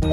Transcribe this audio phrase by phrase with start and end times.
[0.00, 0.10] From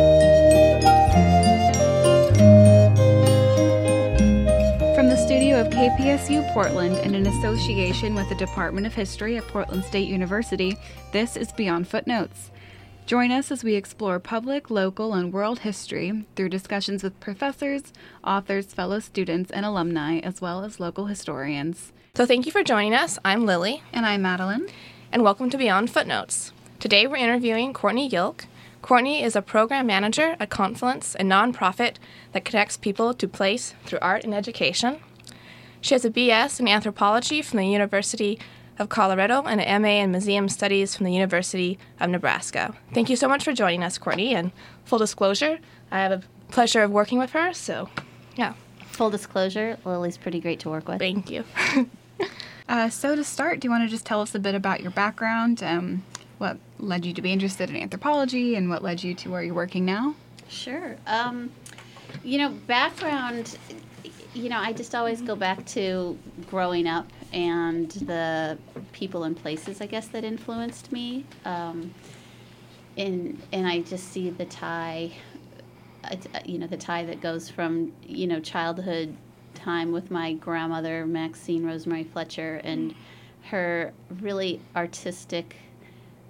[5.09, 9.83] the studio of KPSU Portland and in association with the Department of History at Portland
[9.83, 10.75] State University,
[11.11, 12.49] this is Beyond Footnotes.
[13.05, 17.93] Join us as we explore public, local, and world history through discussions with professors,
[18.23, 21.91] authors, fellow students, and alumni, as well as local historians.
[22.15, 23.19] So, thank you for joining us.
[23.23, 23.83] I'm Lily.
[23.93, 24.67] And I'm Madeline.
[25.11, 26.53] And welcome to Beyond Footnotes.
[26.79, 28.45] Today we're interviewing Courtney Yilk.
[28.85, 31.95] Courtney is a program manager at Confluence, a nonprofit
[32.33, 34.99] that connects people to place through art and education.
[35.81, 38.37] She has a BS in anthropology from the University
[38.77, 42.75] of Colorado and an MA in museum studies from the University of Nebraska.
[42.93, 44.35] Thank you so much for joining us, Courtney.
[44.35, 44.51] And
[44.83, 45.57] full disclosure,
[45.89, 46.21] I have a
[46.51, 47.89] pleasure of working with her, so
[48.35, 48.53] yeah.
[48.91, 50.99] Full disclosure, Lily's pretty great to work with.
[50.99, 51.43] Thank you.
[52.69, 54.91] uh, so, to start, do you want to just tell us a bit about your
[54.91, 55.63] background?
[55.63, 56.03] Um,
[56.37, 59.55] what led you to be interested in anthropology and what led you to where you're
[59.55, 60.15] working now?
[60.47, 60.95] Sure.
[61.07, 61.51] Um,
[62.23, 63.57] you know, background,
[64.33, 66.17] you know, I just always go back to
[66.49, 68.57] growing up and the
[68.91, 71.25] people and places, I guess, that influenced me.
[71.45, 71.93] Um,
[72.97, 75.11] and, and I just see the tie,
[76.03, 79.15] uh, you know, the tie that goes from, you know, childhood
[79.53, 82.93] time with my grandmother, Maxine Rosemary Fletcher, and
[83.49, 85.55] her really artistic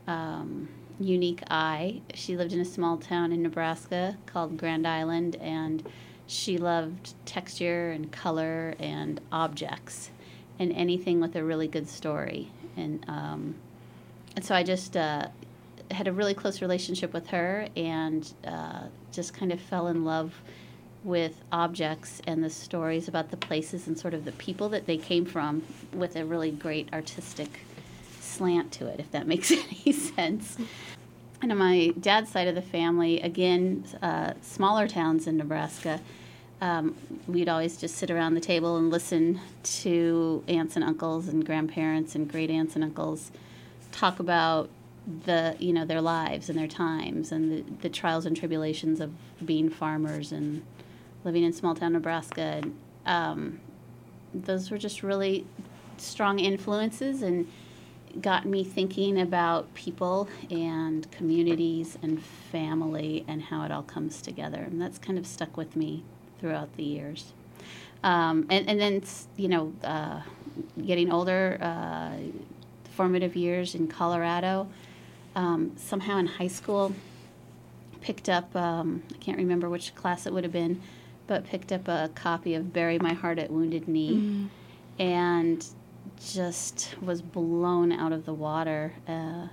[0.08, 2.02] um, unique eye.
[2.14, 5.88] She lived in a small town in Nebraska called Grand Island, and
[6.28, 10.12] she loved texture and color and objects
[10.60, 12.52] and anything with a really good story.
[12.78, 13.56] And um,
[14.36, 15.28] and so I just uh,
[15.92, 20.34] had a really close relationship with her, and uh, just kind of fell in love
[21.04, 24.98] with objects and the stories about the places and sort of the people that they
[24.98, 27.60] came from with a really great artistic
[28.36, 30.58] slant to it, if that makes any sense.
[31.42, 36.00] And on my dad's side of the family, again, uh, smaller towns in Nebraska,
[36.62, 36.96] um,
[37.28, 42.16] we'd always just sit around the table and listen to aunts and uncles and grandparents
[42.16, 43.32] and great aunts and uncles
[43.92, 44.70] talk about
[45.26, 49.12] the you know their lives and their times and the, the trials and tribulations of
[49.46, 50.64] being farmers and
[51.24, 52.42] living in small town Nebraska.
[52.42, 53.60] And, um,
[54.34, 55.46] those were just really
[55.98, 57.50] strong influences and
[58.22, 64.60] got me thinking about people and communities and family and how it all comes together.
[64.60, 66.04] And that's kind of stuck with me
[66.40, 67.34] throughout the years.
[68.04, 69.04] Um, and, and then,
[69.36, 70.22] you know, uh,
[70.86, 72.18] getting older, uh,
[72.96, 74.68] formative years in Colorado,
[75.36, 76.94] um, somehow in high school,
[78.02, 80.82] picked up, um, I can't remember which class it would have been,
[81.28, 84.14] but picked up a copy of Bury My Heart at Wounded Knee.
[84.16, 84.50] Mm.
[84.98, 85.66] And
[86.24, 89.48] just was blown out of the water uh,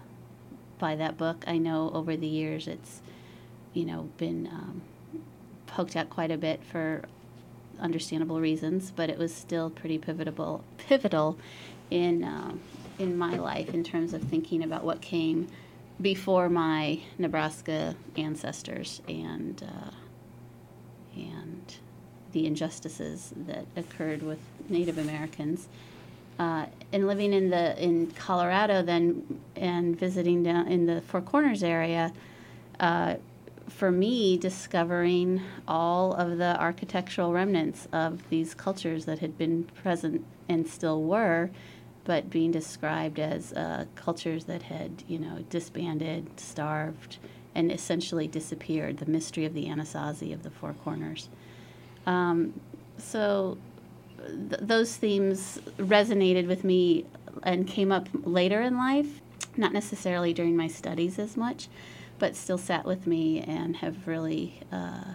[0.78, 1.44] by that book.
[1.46, 3.00] I know over the years it's,
[3.72, 4.82] you know, been um,
[5.66, 7.02] poked at quite a bit for
[7.80, 11.38] understandable reasons, but it was still pretty pivotal, pivotal
[11.90, 12.52] in uh,
[12.98, 15.48] in my life in terms of thinking about what came
[16.00, 19.90] before my Nebraska ancestors and uh,
[21.16, 21.76] and
[22.32, 24.38] the injustices that occurred with
[24.68, 25.68] Native Americans
[26.38, 31.62] uh, and living in the in Colorado then and visiting down in the Four Corners
[31.62, 32.12] area,
[32.80, 33.16] uh,
[33.68, 40.24] for me discovering all of the architectural remnants of these cultures that had been present
[40.48, 41.50] and still were,
[42.04, 47.18] but being described as uh, cultures that had you know disbanded, starved,
[47.54, 48.98] and essentially disappeared.
[48.98, 51.28] The mystery of the Anasazi of the Four Corners.
[52.06, 52.60] Um,
[52.98, 53.58] so
[54.26, 57.06] th- those themes resonated with me
[57.42, 59.20] and came up later in life,
[59.56, 61.68] not necessarily during my studies as much,
[62.18, 65.14] but still sat with me and have really uh,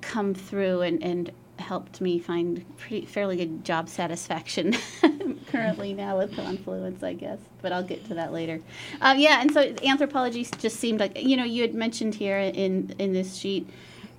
[0.00, 4.76] come through and, and helped me find pretty fairly good job satisfaction
[5.48, 7.38] currently now with Confluence, I guess.
[7.62, 8.60] But I'll get to that later.
[9.00, 12.94] Uh, yeah, and so anthropology just seemed like you know you had mentioned here in
[12.98, 13.68] in this sheet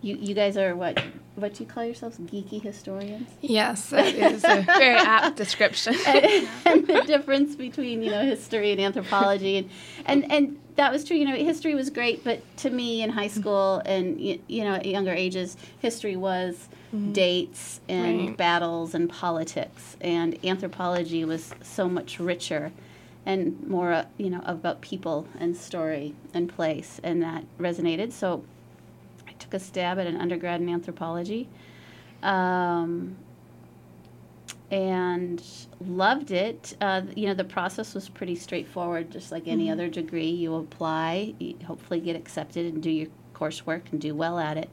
[0.06, 1.02] you, you guys are what?
[1.36, 2.18] What do you call yourselves?
[2.18, 3.30] Geeky historians?
[3.42, 5.96] Yes, that is a very apt description.
[6.08, 9.70] and, and, the difference between you know history and anthropology, and
[10.06, 11.18] and and that was true.
[11.18, 14.86] You know, history was great, but to me in high school and you know at
[14.86, 17.12] younger ages, history was mm-hmm.
[17.12, 18.38] dates and right.
[18.38, 22.72] battles and politics, and anthropology was so much richer
[23.26, 28.14] and more uh, you know about people and story and place, and that resonated.
[28.14, 28.46] So
[29.56, 31.50] a stab at an undergrad in anthropology.
[32.22, 33.18] Um,
[34.72, 35.44] and
[35.80, 36.76] loved it.
[36.82, 40.30] Uh, you know, the process was pretty straightforward, just like any other degree.
[40.30, 44.70] You apply, you hopefully get accepted, and do your coursework and do well at it.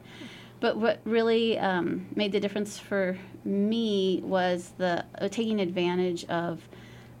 [0.59, 6.61] But what really um, made the difference for me was the uh, taking advantage of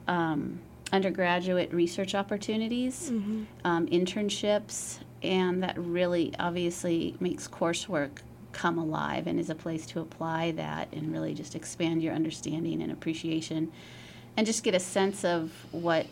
[0.07, 0.59] um,
[0.91, 3.09] undergraduate research opportunities,
[3.65, 8.19] um, internships, and that really obviously makes coursework
[8.51, 12.81] come alive and is a place to apply that and really just expand your understanding
[12.81, 13.71] and appreciation
[14.37, 16.05] and just get a sense of what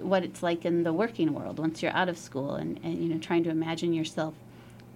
[0.00, 3.08] what it's like in the working world once you're out of school and, and you
[3.08, 4.34] know trying to imagine yourself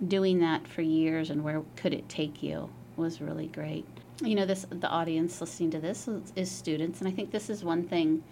[0.07, 3.87] doing that for years and where could it take you was really great.
[4.23, 7.49] You know this the audience listening to this is, is students and i think this
[7.49, 8.23] is one thing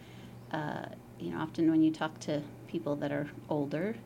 [0.53, 0.85] uh,
[1.19, 3.97] you know often when you talk to people that are older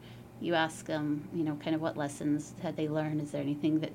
[0.43, 3.81] you ask them you know kind of what lessons had they learned is there anything
[3.81, 3.93] that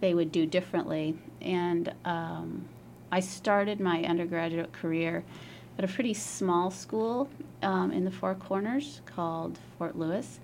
[0.00, 2.64] they would do differently and um,
[3.12, 5.24] i started my undergraduate career
[5.78, 7.28] at a pretty small school
[7.62, 10.40] um, in the four corners called fort lewis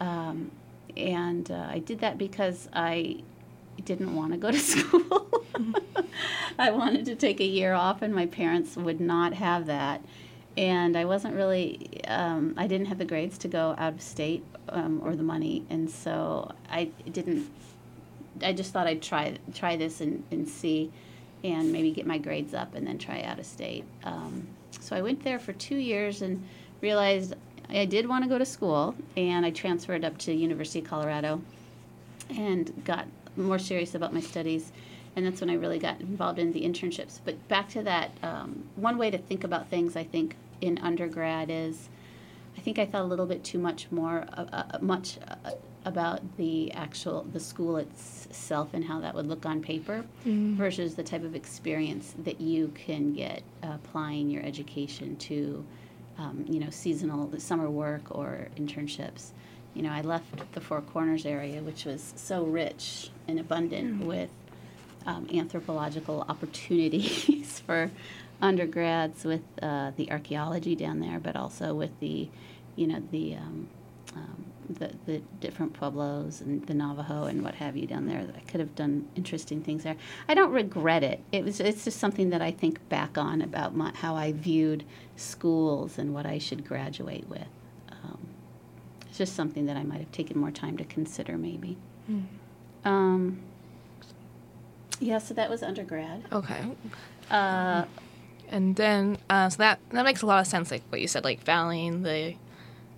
[0.00, 0.50] um,
[0.96, 3.22] and uh, I did that because I
[3.84, 5.44] didn't want to go to school.
[6.58, 10.02] I wanted to take a year off, and my parents would not have that.
[10.56, 14.44] And I wasn't really, um, I didn't have the grades to go out of state
[14.68, 17.48] um, or the money, and so I didn't.
[18.42, 20.90] I just thought I'd try try this and, and see,
[21.44, 23.84] and maybe get my grades up, and then try out of state.
[24.04, 24.48] Um,
[24.80, 26.44] so I went there for two years and
[26.80, 27.34] realized
[27.68, 31.42] I did want to go to school, and I transferred up to University of Colorado,
[32.28, 33.06] and got
[33.36, 34.72] more serious about my studies.
[35.16, 37.18] And that's when I really got involved in the internships.
[37.24, 41.50] But back to that, um, one way to think about things, I think, in undergrad
[41.50, 41.88] is,
[42.56, 45.52] I think I thought a little bit too much more, uh, uh, much uh,
[45.84, 50.04] about the actual the school itself and how that would look on paper,
[50.56, 55.64] versus the type of experience that you can get applying your education to
[56.18, 59.30] um, you know, seasonal summer work or internships.
[59.74, 64.30] You know, I left the Four Corners area, which was so rich and abundant with
[65.06, 67.90] um, anthropological opportunities for
[68.42, 72.28] undergrads, with uh, the archaeology down there, but also with the,
[72.76, 73.68] you know, the um,
[74.16, 78.26] um, the, the different pueblos and the Navajo and what have you down there.
[78.36, 79.96] I could have done interesting things there.
[80.28, 81.20] I don't regret it.
[81.32, 84.84] It was it's just something that I think back on about my, how I viewed
[85.16, 87.48] schools and what I should graduate with.
[87.90, 88.18] Um,
[89.08, 91.76] it's just something that I might have taken more time to consider, maybe.
[92.84, 93.42] Um,
[95.00, 96.22] yeah, so that was undergrad.
[96.32, 96.60] Okay.
[97.30, 97.84] Uh,
[98.50, 101.22] And then, uh, so that that makes a lot of sense, like what you said,
[101.24, 102.34] like valuing the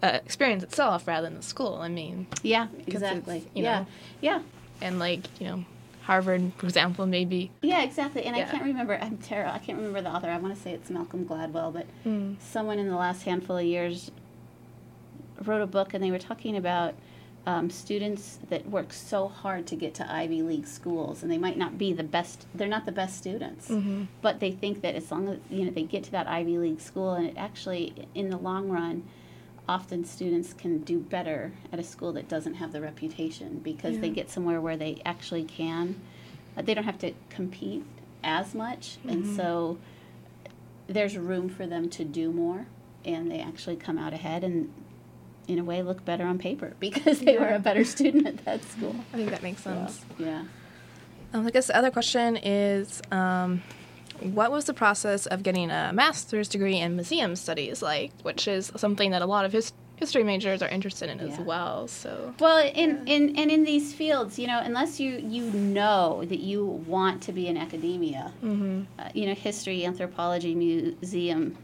[0.02, 1.76] uh, experience itself rather than the school.
[1.76, 3.44] I mean, yeah, exactly.
[3.54, 3.86] yeah, know-
[4.22, 4.40] yeah.
[4.80, 5.64] and like you know,
[6.02, 7.50] Harvard, for example, maybe.
[7.60, 8.24] Yeah, exactly.
[8.24, 8.98] And I can't remember.
[9.00, 9.52] I'm terrible.
[9.52, 10.30] I can't remember the author.
[10.30, 12.36] I want to say it's Malcolm Gladwell, but Mm.
[12.40, 14.10] someone in the last handful of years
[15.44, 16.94] wrote a book, and they were talking about
[17.46, 21.58] um, students that work so hard to get to Ivy League schools, and they might
[21.58, 22.46] not be the best.
[22.54, 24.06] They're not the best students, Mhm.
[24.20, 26.80] but they think that as long as you know they get to that Ivy League
[26.80, 29.02] school, and it actually, in the long run.
[29.68, 34.10] Often students can do better at a school that doesn't have the reputation because they
[34.10, 36.00] get somewhere where they actually can
[36.56, 37.84] uh, they don't have to compete
[38.24, 39.78] as much and so
[40.88, 42.66] there's room for them to do more
[43.04, 44.68] and they actually come out ahead and
[45.52, 48.62] in a way look better on paper because they were a better student at that
[48.64, 50.04] school I think that makes So, sense.
[50.18, 50.42] yeah
[51.34, 53.62] Um, I guess the other question is, um,
[54.20, 58.70] what was the process of getting a master's degree in museum studies like, which is
[58.76, 61.44] something that a lot of his- history majors are interested in as Yeah.
[61.44, 61.88] well.
[61.88, 62.34] So.
[62.40, 66.60] well in, in and in these fields you know unless you you know that you
[66.94, 71.56] want to be in academia hmm uh, you know, history, anthropology, museum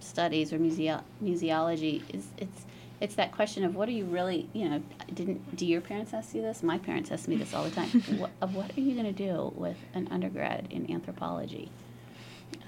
[0.00, 2.60] studies, or museo- museology is it's
[3.02, 4.80] it's that question of what are you really you know
[5.12, 6.62] didn't do your parents ask you this?
[6.62, 7.88] My parents ask me this all the time.
[8.16, 11.70] what, of what are you going to do with an undergrad in anthropology?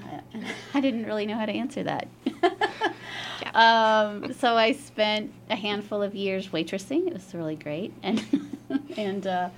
[0.03, 0.41] Uh,
[0.75, 2.09] I didn't really know how to answer that.
[3.55, 7.07] um, so I spent a handful of years waitressing.
[7.07, 8.51] It was really great, and
[8.97, 9.51] and uh,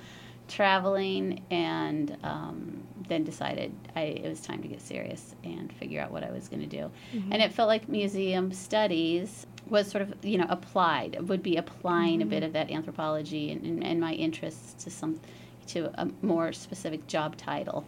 [0.47, 6.11] traveling, and um, then decided I, it was time to get serious and figure out
[6.11, 6.91] what I was going to do.
[7.31, 12.21] And it felt like museum studies was sort of you know applied would be applying
[12.21, 15.19] a bit of that anthropology and, and, and my interests to some
[15.67, 17.85] to a more specific job title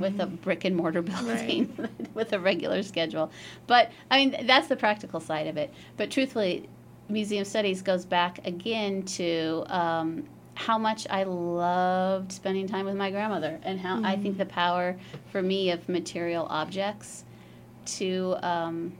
[0.00, 3.30] with a brick and mortar building with a regular schedule.
[3.66, 5.72] But I mean, that's the practical side of it.
[5.96, 6.68] But truthfully,
[7.08, 13.10] museum studies goes back again to um, how much I loved spending time with my
[13.10, 14.96] grandmother, and how I think the power
[15.30, 17.24] for me of material objects
[17.86, 18.92] to um,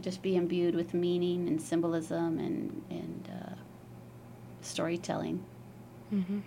[0.00, 3.54] just be imbued with meaning and symbolism and and uh,
[4.60, 5.44] storytelling,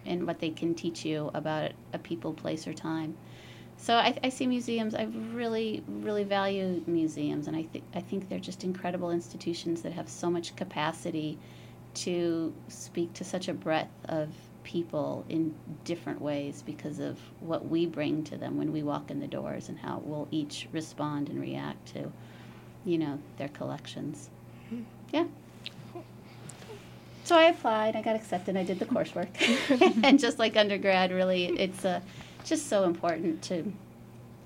[0.05, 3.15] and what they can teach you about a people, place, or time.
[3.77, 4.95] So I, I see museums.
[4.95, 9.93] I really, really value museums, and I think I think they're just incredible institutions that
[9.93, 11.37] have so much capacity
[11.95, 14.29] to speak to such a breadth of
[14.63, 19.19] people in different ways because of what we bring to them when we walk in
[19.19, 22.11] the doors and how we'll each respond and react to,
[22.85, 24.29] you know, their collections.
[24.69, 24.81] Hmm.
[25.11, 25.25] Yeah.
[27.23, 27.95] So I applied.
[27.95, 28.55] I got accepted.
[28.55, 29.29] I did the coursework,
[30.03, 31.99] and just like undergrad, really, it's uh,
[32.43, 33.73] just so important to,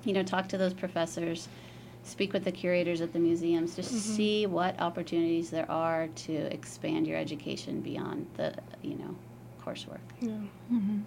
[0.05, 1.50] you know, talk to those professors,
[2.03, 4.15] speak with the curators at the museums, just mm-hmm.
[4.15, 9.13] see what opportunities there are to expand your education beyond the, you know,
[9.62, 10.00] coursework.
[10.22, 11.00] Mm-hmm.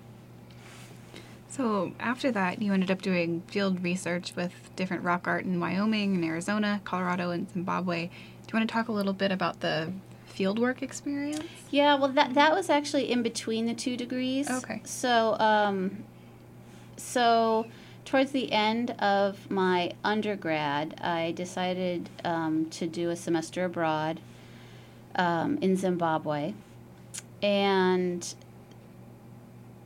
[1.53, 6.15] So after that, you ended up doing field research with different rock art in Wyoming
[6.15, 8.07] and Arizona, Colorado, and Zimbabwe.
[8.07, 8.13] Do
[8.53, 9.93] you want to talk a little bit about the
[10.35, 11.45] fieldwork experience?
[11.71, 14.51] Yeah, well, that that was actually in between the two degrees.
[14.51, 14.81] Okay.
[14.85, 16.05] So, um,
[16.97, 17.67] so
[18.07, 24.21] towards the end of my undergrad, I decided um, to do a semester abroad
[25.17, 26.55] um, in Zimbabwe,
[27.43, 28.35] and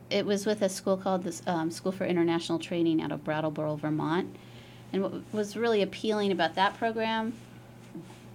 [0.09, 3.75] it was with a school called the um, School for International Training out of Brattleboro,
[3.75, 4.35] Vermont.
[4.93, 7.33] And what was really appealing about that program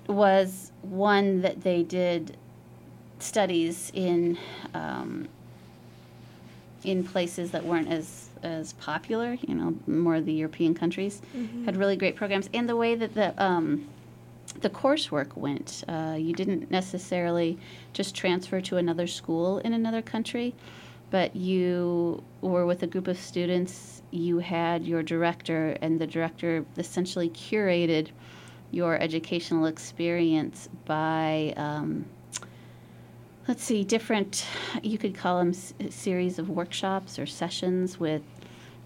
[0.06, 2.36] was one that they did
[3.18, 4.38] studies in
[4.74, 5.28] um,
[6.84, 11.22] in places that weren't as as popular, you know, more of the European countries.
[11.64, 13.88] Had really great programs, and the way that the um,
[14.60, 17.58] the coursework went, uh, you didn't necessarily
[17.92, 20.54] just transfer to another school in another country,
[21.12, 24.00] but you were with a group of students.
[24.10, 28.08] You had your director, and the director essentially curated
[28.70, 32.06] your educational experience by um,
[33.46, 34.46] let's see different
[34.82, 38.22] you could call them s- series of workshops or sessions with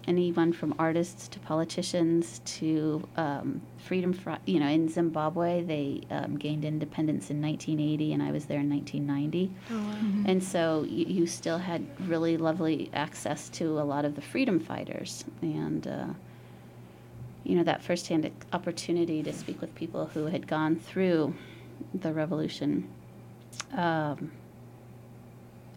[0.07, 6.37] anyone from artists to politicians to um, freedom Fri you know in zimbabwe they um,
[6.37, 10.23] gained independence in 1980 and i was there in 1990 Oh wow!
[10.25, 14.59] and so you, you still had really lovely access to a lot of the freedom
[14.59, 15.25] fighters.
[15.41, 16.07] And uh,
[17.43, 21.33] you know that firsthand opportunity to speak with people who had gone through
[21.93, 22.89] the revolution.
[23.73, 24.31] Um,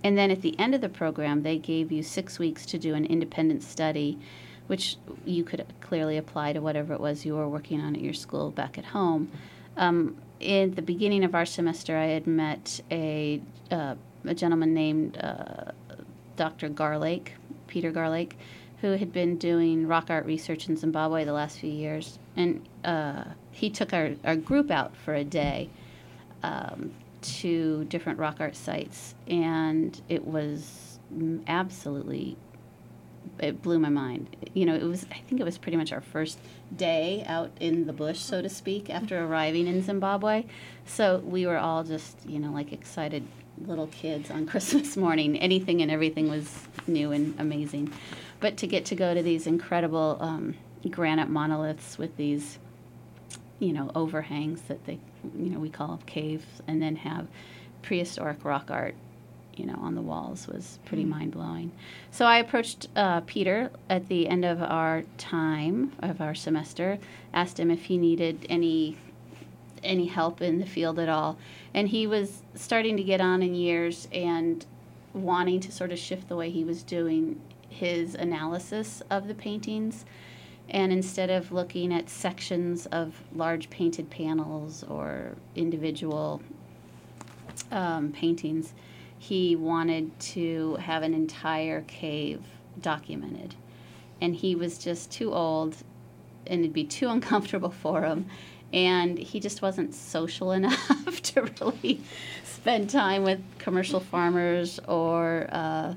[0.03, 2.95] and then at the end of the program, they gave you six weeks to do
[2.95, 4.19] an independent study,
[4.67, 8.15] which you could clearly apply to whatever it was you were working on at your
[8.15, 9.31] school back at home.
[9.77, 15.19] Um, in the beginning of our semester, I had met a, uh, a gentleman named
[15.19, 15.73] uh,
[16.37, 16.71] Dr.
[16.71, 17.29] Garlake,
[17.67, 18.33] Peter Garlake,
[18.81, 22.19] who had been doing rock art research in Zimbabwe the last few years.
[22.37, 25.69] And uh, he took our, our group out for a day
[26.43, 30.99] um, to different rock art sites, and it was
[31.47, 32.37] absolutely
[33.39, 34.37] it blew my mind.
[34.55, 36.39] You know, it was I think it was pretty much our first
[36.77, 40.45] day out in the bush, so to speak, after arriving in Zimbabwe.
[40.87, 43.27] So we were all just you know like excited
[43.67, 45.39] little kids on Christmas morning.
[45.39, 47.93] Anything and everything was new and amazing.
[48.41, 50.55] But to get to go to these incredible um,
[50.89, 52.59] granite monoliths with these
[53.61, 54.99] you know, overhangs that they,
[55.39, 57.29] you know, we call caves, and then have
[57.83, 58.95] prehistoric rock art,
[59.57, 61.71] you know, on the walls was pretty mind blowing.
[62.11, 66.99] So I approached uh, Peter at the end of our time of our semester,
[67.33, 68.97] asked him if he needed any
[69.83, 71.39] any help in the field at all,
[71.73, 74.67] and he was starting to get on in years and
[75.15, 77.41] wanting to sort of shift the way he was doing
[77.71, 80.05] his analysis of the paintings
[80.71, 86.41] and instead of looking at sections of large painted panels or individual
[87.73, 88.73] um, paintings,
[89.19, 92.41] he wanted to have an entire cave
[92.81, 93.55] documented.
[94.21, 95.77] And he was just too old
[96.47, 98.27] and it'd be too uncomfortable for him.
[98.73, 102.01] And he just wasn't social enough to really
[102.45, 105.95] spend time with commercial farmers or uh,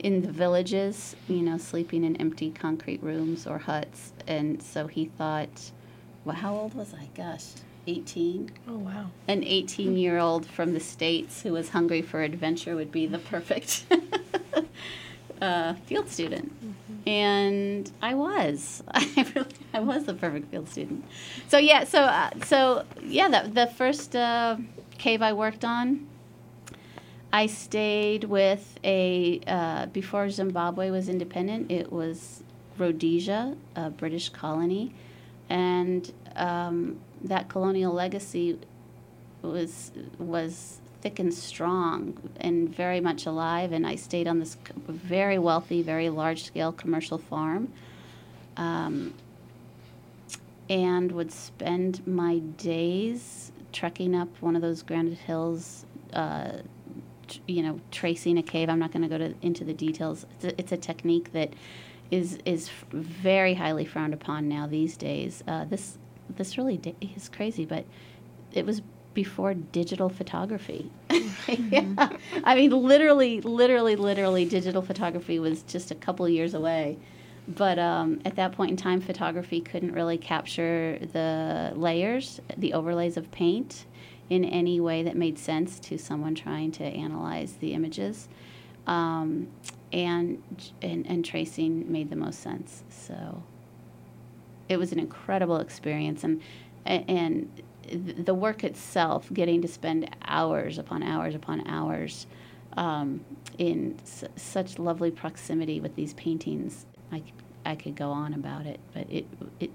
[0.00, 4.12] in the villages, you know, sleeping in empty concrete rooms or huts.
[4.26, 5.70] And so he thought,
[6.24, 7.08] well, how old was I?
[7.14, 7.46] Gosh,
[7.86, 8.50] 18?
[8.68, 9.10] Oh, wow.
[9.28, 13.18] An 18 year old from the States who was hungry for adventure would be the
[13.18, 13.84] perfect
[15.42, 16.52] uh, field student.
[17.06, 18.82] And I was.
[18.94, 21.04] I really, I was the perfect field student.
[21.48, 24.56] So yeah, so uh, so yeah, the the first uh,
[24.98, 26.06] cave I worked on,
[27.32, 32.42] I stayed with a, uh, before Zimbabwe was independent, it was
[32.76, 34.92] Rhodesia, a British colony.
[35.48, 38.58] And um, that colonial legacy
[39.42, 43.72] was, was thick and strong and very much alive.
[43.72, 44.56] And I stayed on this
[44.88, 47.72] very wealthy, very large scale commercial farm.
[48.56, 49.14] Um,
[50.68, 56.52] and would spend my days trekking up one of those granite hills, uh,
[57.46, 58.68] you know, tracing a cave.
[58.68, 60.26] I'm not going to go to, into the details.
[60.36, 61.52] It's a, it's a, technique that
[62.10, 65.42] is is very highly frowned upon now these days.
[65.46, 65.98] Uh, this
[66.36, 66.80] this really
[67.16, 67.84] is crazy, but
[68.52, 68.82] it was
[69.14, 70.90] before digital photography.
[71.46, 71.94] Mm-hmm.
[71.98, 72.16] yeah.
[72.44, 76.98] I mean, literally, literally, literally, digital photography was just a couple years away.
[77.48, 83.16] But um, at that point in time, photography couldn't really capture the layers, the overlays
[83.16, 83.86] of paint
[84.30, 88.28] in any way that made sense to someone trying to analyze the images.
[88.86, 89.48] Um,
[89.92, 90.42] and,
[90.80, 92.84] and, and tracing made the most sense.
[92.88, 93.42] So
[94.68, 96.22] it was an incredible experience.
[96.24, 96.40] And,
[96.86, 97.50] and
[97.90, 102.26] the work itself, getting to spend hours upon hours upon hours
[102.76, 103.24] um,
[103.58, 107.22] in s- such lovely proximity with these paintings, I,
[107.66, 109.26] I could go on about it, but it,
[109.58, 109.70] it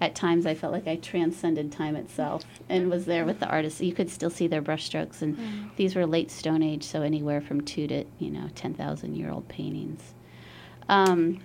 [0.00, 3.80] at times I felt like I transcended time itself and was there with the artists.
[3.80, 5.76] You could still see their brushstrokes, and mm.
[5.76, 9.30] these were late Stone Age, so anywhere from two to you know ten thousand year
[9.30, 10.02] old paintings.
[10.88, 11.40] Um,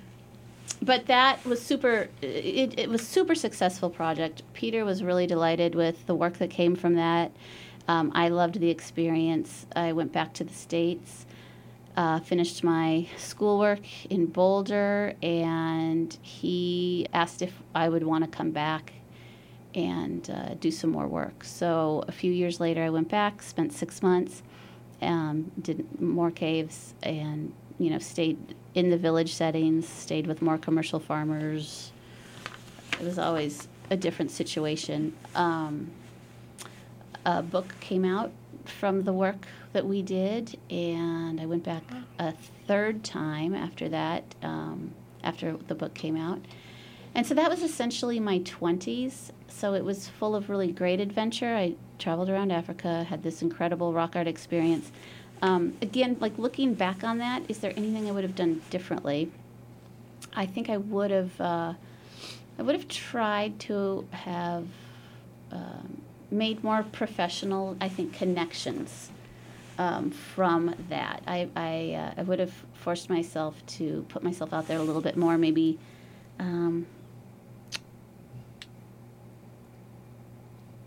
[0.82, 2.10] but that was super.
[2.22, 4.44] It, it was super successful project.
[4.54, 7.32] Peter was really delighted with the work that came from that.
[7.88, 9.66] Um, I loved the experience.
[9.76, 11.26] I went back to the states
[11.98, 18.52] uh, finished my schoolwork in Boulder, and he asked if I would want to come
[18.52, 18.94] back
[19.74, 21.44] and uh, do some more work.
[21.44, 24.44] So a few years later, I went back, spent six months,
[25.02, 30.58] um, did more caves, and you know stayed in the village settings, stayed with more
[30.58, 31.92] commercial farmers.
[33.00, 35.16] It was always a different situation.
[35.36, 35.92] Um,
[37.26, 38.32] a book came out
[38.68, 41.84] from the work that we did, and I went back
[42.20, 42.34] a
[42.68, 44.92] third time after that, um,
[45.24, 46.40] after the book came out.
[47.14, 49.32] And so that was essentially my 20s.
[49.48, 51.56] So it was full of really great adventure.
[51.56, 54.92] I traveled around Africa, had this incredible rock art experience.
[55.42, 59.32] Um, again, like looking back on that, is there anything I would have done differently?
[60.34, 61.42] I think I would have.
[61.42, 61.74] Uh,
[62.60, 64.68] I would have tried to have
[65.52, 69.12] um, made more professional, I think, connections
[69.78, 71.22] um, from that.
[71.28, 75.02] I, I, uh, I would have forced myself to put myself out there a little
[75.02, 75.78] bit more, maybe.
[76.40, 76.88] Um,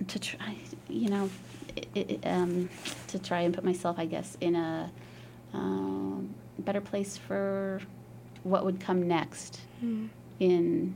[0.09, 0.57] to try,
[0.89, 1.31] you know,
[1.77, 2.69] it, it, um,
[3.09, 4.91] to try and put myself, I guess, in a
[5.53, 7.81] um, better place for
[8.43, 10.09] what would come next mm.
[10.39, 10.95] in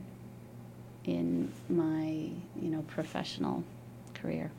[1.05, 2.29] in my
[2.61, 3.63] you know professional
[4.21, 4.51] career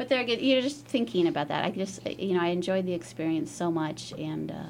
[0.00, 1.62] but there again, you're just thinking about that.
[1.62, 4.64] I just, you know, I enjoyed the experience so much, and uh,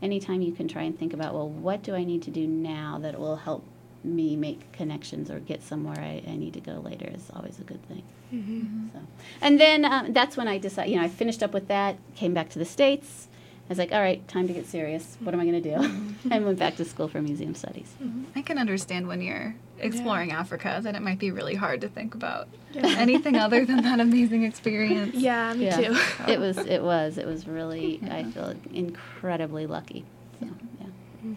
[0.00, 2.98] anytime you can try and think about, well, what do I need to do now
[3.02, 3.62] that will help
[4.02, 7.64] me make connections or get somewhere I, I need to go later is always a
[7.64, 8.02] good thing.
[8.32, 8.86] Mm-hmm.
[8.94, 9.00] So,
[9.42, 12.32] and then um, that's when I decided, you know, I finished up with that, came
[12.32, 13.28] back to the States,
[13.70, 15.18] I was like, all right, time to get serious.
[15.20, 15.76] What am I going to do?
[15.76, 16.32] Mm-hmm.
[16.32, 17.92] and went back to school for museum studies.
[18.02, 18.24] Mm-hmm.
[18.34, 20.40] I can understand when you're exploring yeah.
[20.40, 22.86] Africa that it might be really hard to think about yeah.
[22.98, 25.14] anything other than that amazing experience.
[25.14, 25.76] Yeah, me yeah.
[25.76, 25.96] too.
[26.28, 26.58] it was.
[26.58, 27.18] It was.
[27.18, 28.00] It was really.
[28.10, 30.04] I feel incredibly lucky.
[30.40, 30.48] So,
[30.80, 31.34] yeah.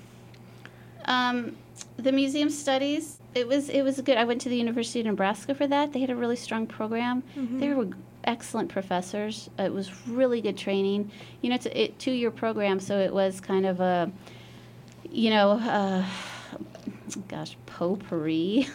[1.06, 1.56] Um,
[1.98, 3.20] the museum studies.
[3.36, 3.70] It was.
[3.70, 4.18] It was good.
[4.18, 5.94] I went to the University of Nebraska for that.
[5.94, 7.24] They had a really strong program.
[7.36, 7.60] Mm-hmm.
[7.60, 7.88] They were
[8.24, 9.50] excellent professors.
[9.60, 11.12] It was really good training.
[11.42, 14.12] You know, it's a it, two-year program, so it was kind of a,
[15.10, 16.06] you know, uh,
[17.28, 18.68] gosh, potpourri,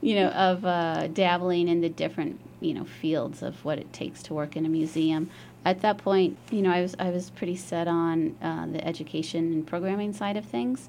[0.00, 4.22] you know, of uh, dabbling in the different, you know, fields of what it takes
[4.24, 5.30] to work in a museum.
[5.64, 9.52] At that point, you know, I was I was pretty set on uh, the education
[9.52, 10.88] and programming side of things,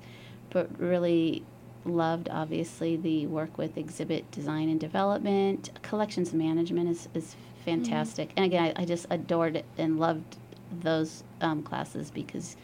[0.50, 1.44] but really
[1.86, 8.38] loved obviously the work with exhibit design and development collections management is, is fantastic mm-hmm.
[8.40, 10.38] and again I, I, just adored and loved
[10.82, 12.56] those um, classes because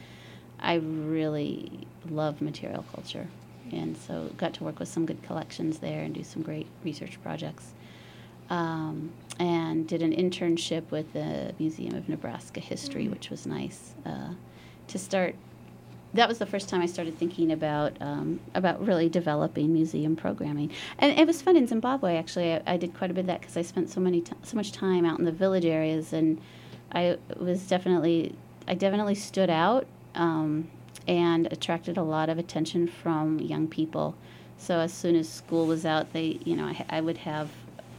[0.59, 3.27] i really love material culture
[3.71, 7.21] and so got to work with some good collections there and do some great research
[7.21, 7.73] projects
[8.49, 13.13] um, and did an internship with the museum of nebraska history mm-hmm.
[13.13, 14.33] which was nice uh,
[14.87, 15.35] to start
[16.13, 20.71] that was the first time I started thinking about um, about really developing museum programming.
[20.99, 22.17] And it was fun in Zimbabwe.
[22.17, 24.33] Actually, I, I did quite a bit of that because I spent so many t-
[24.43, 26.41] so much time out in the village areas, and
[26.91, 28.35] I was definitely
[28.67, 30.69] I definitely stood out um,
[31.07, 34.15] and attracted a lot of attention from young people.
[34.57, 37.49] So as soon as school was out, they you know I, I would have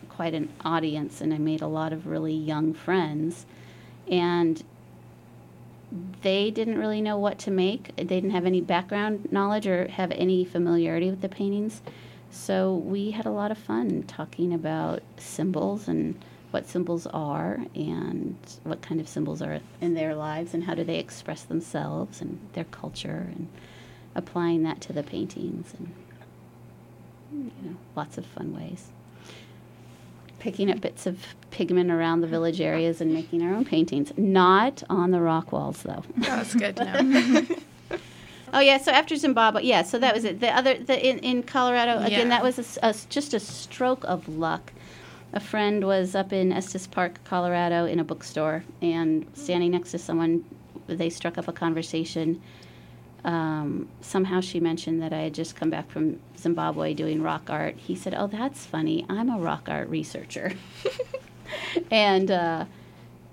[0.08, 3.46] quite an audience, and I made a lot of really young friends,
[4.08, 4.62] and
[6.22, 7.94] they didn't really know what to make.
[7.96, 11.82] They didn't have any background knowledge or have any familiarity with the paintings.
[12.30, 16.18] So we had a lot of fun talking about symbols and
[16.52, 20.84] what symbols are and what kind of symbols are in their lives and how do
[20.84, 23.48] they express themselves and their culture and
[24.14, 25.92] applying that to the paintings and
[27.62, 28.88] you know lots of fun ways
[30.38, 31.18] picking up bits of
[31.50, 34.12] pigment around the village areas and making our own paintings.
[34.16, 36.02] Not on the rock walls, though.
[36.16, 37.46] That's good to know.
[38.52, 40.40] oh yeah, so after Zimbabwe, yeah, so that was it.
[40.40, 42.28] The other, the in, in Colorado again, Yeah.
[42.30, 44.72] that was a, a- just a stroke of luck.
[45.34, 49.98] A friend was up in Estes Park, Colorado, in a bookstore, and standing next to
[49.98, 50.44] someone,
[50.86, 52.42] they struck up a conversation.
[53.24, 57.76] Um, somehow she mentioned that I had just come back from Zimbabwe doing rock art.
[57.76, 59.06] He said, "Oh, that's funny.
[59.08, 60.52] I'm a rock art researcher."
[61.90, 62.66] and uh,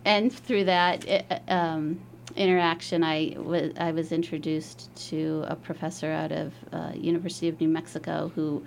[0.05, 1.99] and through that uh, um,
[2.37, 7.67] interaction, I was I was introduced to a professor out of uh, University of New
[7.67, 8.63] Mexico who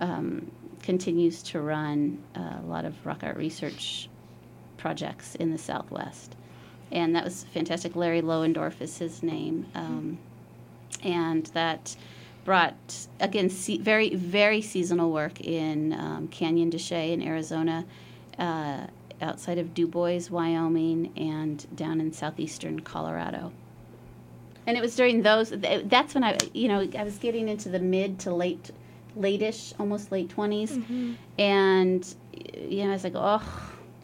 [0.00, 0.50] um,
[0.82, 4.08] continues to run uh, a lot of rock art research
[4.76, 6.36] projects in the Southwest,
[6.90, 7.96] and that was fantastic.
[7.96, 10.18] Larry Loendorf is his name, um,
[11.02, 11.96] and that
[12.44, 17.84] brought again se- very very seasonal work in um, Canyon de Chelly in Arizona,
[18.38, 18.86] uh,
[19.20, 23.52] outside of Dubois, Wyoming, and down in southeastern Colorado.
[24.66, 25.50] And it was during those.
[25.50, 28.70] th- That's when I, you know, I was getting into the mid to late,
[29.16, 32.14] late-ish, almost late 20s and
[32.54, 33.42] you know, I was like, oh,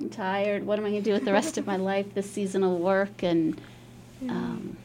[0.00, 0.64] I'm tired.
[0.64, 2.14] What am I going to do with the rest of my life?
[2.14, 3.60] This seasonal work and,
[4.28, 4.76] um,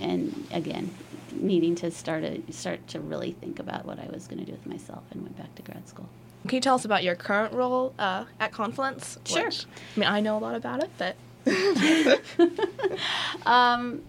[0.00, 0.90] and again,
[1.32, 4.52] needing to start a, start to really think about what I was going to do
[4.52, 6.08] with myself, and went back to grad school.
[6.48, 9.18] Can you tell us about your current role uh, at Confluence?
[9.24, 9.46] Sure.
[9.46, 11.16] Which, I mean, I know a lot about it, but
[13.46, 14.02] Um,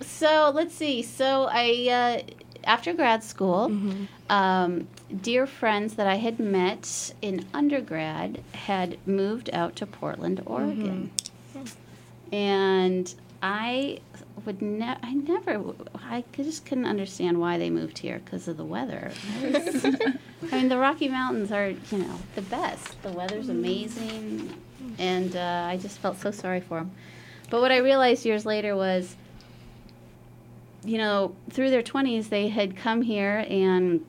[0.00, 1.02] so let's see.
[1.02, 3.70] So I, uh, after grad school,
[4.30, 4.88] um,
[5.20, 11.10] dear friends that I had met in undergrad had moved out to Portland, Oregon,
[12.32, 13.98] and I
[14.44, 15.62] would ne- I never
[16.04, 19.12] I just couldn't understand why they moved here because of the weather.
[19.42, 20.16] I,
[20.52, 23.00] I mean, the Rocky Mountains are you know the best.
[23.02, 24.52] The weather's amazing,
[24.98, 26.92] and uh, I just felt so sorry for them.
[27.50, 29.14] But what I realized years later was,
[30.84, 34.04] you know, through their 20s, they had come here and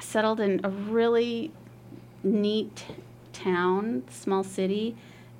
[0.00, 1.52] settled in a really
[2.22, 2.84] neat
[3.32, 4.96] town, small city,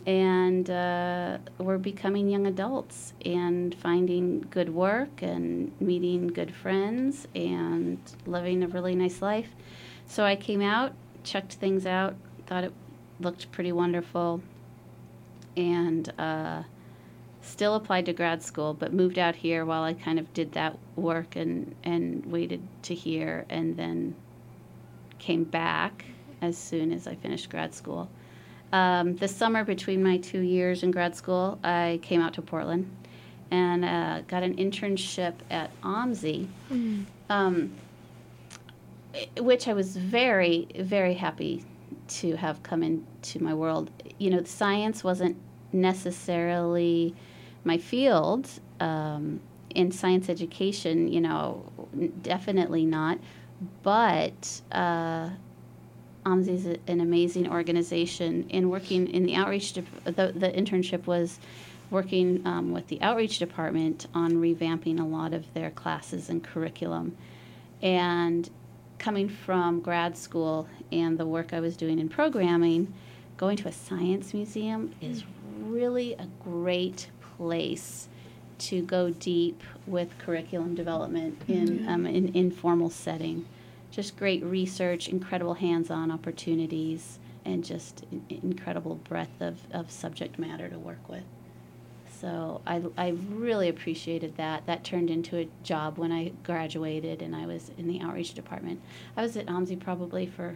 [0.06, 7.98] and uh, were becoming young adults and finding good work and meeting good friends and
[8.26, 9.50] living a really nice life.
[10.06, 12.72] So I came out, checked things out, thought it
[13.20, 14.42] looked pretty wonderful,
[15.56, 16.64] and uh,
[17.42, 20.78] still applied to grad school, but moved out here while I kind of did that
[20.96, 24.14] work and, and waited to hear, and then
[25.18, 26.04] came back
[26.40, 28.08] as soon as I finished grad school.
[28.72, 32.90] Um, the summer between my two years in grad school, I came out to Portland
[33.50, 36.48] and uh, got an internship at OMSI,
[37.28, 37.72] um,
[39.38, 41.64] which I was very, very happy
[42.08, 43.90] to have come into my world.
[44.18, 45.36] You know, science wasn't
[45.72, 47.14] necessarily
[47.64, 48.48] my field.
[48.80, 49.40] Um,
[49.74, 51.64] in science education, you know,
[52.22, 53.18] definitely not.
[53.82, 55.30] But uh,
[56.26, 58.46] is a- an amazing organization.
[58.50, 61.38] In working in the outreach, dep- the, the internship was
[61.90, 67.16] working um, with the outreach department on revamping a lot of their classes and curriculum.
[67.82, 68.48] And
[68.98, 72.92] coming from grad school and the work I was doing in programming,
[73.36, 75.24] going to a science museum is
[75.60, 77.08] really a great
[77.42, 78.08] place
[78.56, 83.44] to go deep with curriculum development in um, an informal setting.
[83.90, 90.78] Just great research, incredible hands-on opportunities, and just incredible breadth of, of subject matter to
[90.78, 91.24] work with.
[92.20, 94.64] So I, I really appreciated that.
[94.66, 98.80] That turned into a job when I graduated and I was in the outreach department.
[99.16, 100.54] I was at OMSI probably for,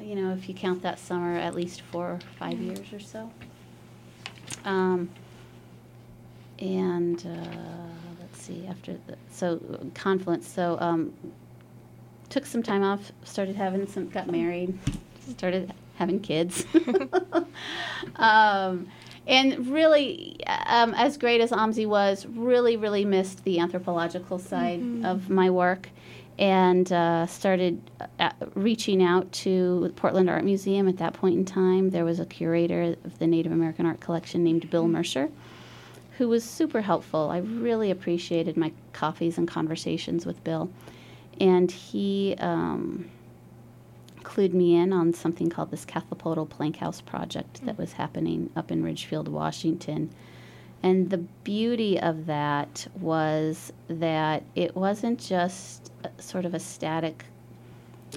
[0.00, 3.30] you know, if you count that summer, at least four or five years or so.
[4.64, 5.10] Um,
[6.58, 9.60] and uh, let's see after the so
[9.94, 10.48] confluence.
[10.48, 11.12] So um,
[12.28, 14.78] took some time off, started having some, got married,
[15.30, 16.64] started having kids.
[18.16, 18.88] um,
[19.26, 25.04] and really, um, as great as OMSI was, really, really missed the anthropological side mm-hmm.
[25.04, 25.88] of my work
[26.38, 27.80] and uh, started
[28.18, 31.90] uh, reaching out to the Portland Art Museum at that point in time.
[31.90, 34.92] There was a curator of the Native American art collection named Bill mm-hmm.
[34.92, 35.30] Mercer,
[36.18, 37.30] who was super helpful.
[37.30, 40.70] I really appreciated my coffees and conversations with Bill.
[41.40, 43.10] And he um,
[44.22, 47.78] clued me in on something called this Cathlapotle Plank House project that mm.
[47.78, 50.10] was happening up in Ridgefield, Washington.
[50.82, 57.24] And the beauty of that was that it wasn't just sort of a static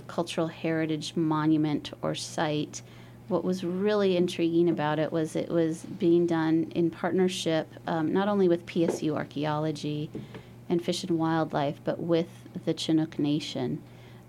[0.08, 2.82] cultural heritage monument or site.
[3.28, 8.28] What was really intriguing about it was it was being done in partnership um, not
[8.28, 10.10] only with PSU Archaeology
[10.68, 12.30] and Fish and Wildlife, but with
[12.66, 13.82] the Chinook Nation.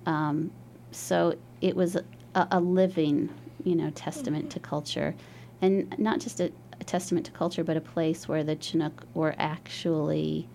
[0.06, 0.50] Um,
[0.90, 3.28] so it was a, a, living,
[3.64, 4.54] you know, testament mm-hmm.
[4.54, 5.14] to culture,
[5.60, 9.34] and not just a, a testament to culture, but a place where the Chinook were
[9.38, 10.48] actually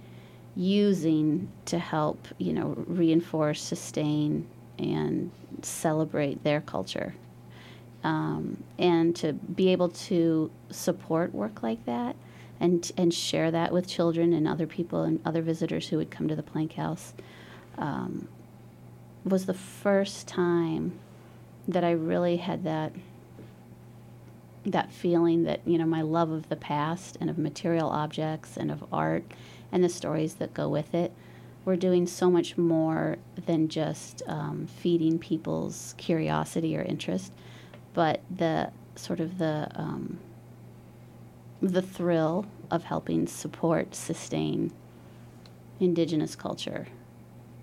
[0.56, 4.46] using to help, you know, reinforce, sustain,
[4.78, 7.16] and celebrate their culture.
[8.04, 12.16] Um, and to be able to support work like that
[12.60, 16.28] and, and share that with children and other people and other visitors who would come
[16.28, 17.14] to the Plank House
[17.78, 18.28] um,
[19.24, 21.00] was the first time
[21.68, 22.92] that I really had that
[24.66, 28.72] that feeling that you know my love of the past and of material objects and
[28.72, 29.24] of art
[29.72, 31.12] and the stories that go with it
[31.66, 37.32] we're doing so much more than just um, feeding people's curiosity or interest
[37.94, 40.18] but the sort of the um,
[41.62, 44.72] the thrill of helping support sustain
[45.80, 46.88] indigenous culture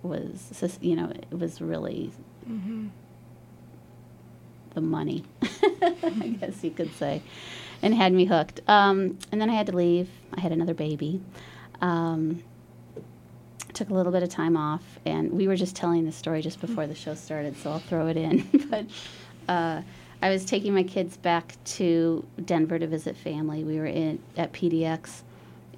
[0.03, 2.13] was you know it was really
[2.49, 2.89] mm-hmm
[4.75, 5.25] the money,
[5.83, 7.23] I guess you could say,
[7.83, 8.61] and had me hooked.
[8.69, 10.09] Um, and then I had to leave.
[10.35, 11.21] I had another baby.
[11.81, 12.43] Um,
[13.73, 16.61] took a little bit of time off, and we were just telling the story just
[16.61, 18.49] before the show started, so I'll throw it in.
[18.71, 18.87] but
[19.49, 19.83] uh,
[20.21, 23.65] I was taking my kids back to Denver to visit family.
[23.65, 25.23] We were in at PDX,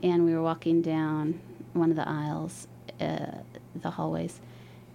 [0.03, 1.41] and we were walking down
[1.73, 2.69] one of the aisles,
[3.01, 3.39] uh,
[3.81, 4.41] the hallways,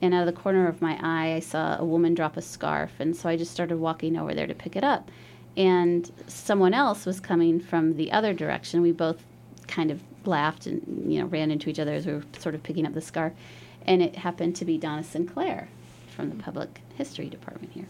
[0.02, 2.92] and out of the corner of my eye, I saw a woman drop a scarf,
[3.00, 5.12] and so I just started walking over there to pick it up.
[5.58, 8.82] And someone else was coming from the other direction.
[8.82, 9.24] We both
[9.68, 12.64] kind of laughed and you know ran into each other as we were sort of
[12.64, 13.34] picking up the scarf,
[13.86, 15.68] and it happened to be Donna Sinclair
[16.16, 17.88] from the Public History Department here.